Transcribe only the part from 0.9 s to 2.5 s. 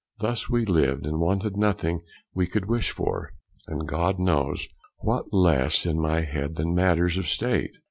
and wanted nothing we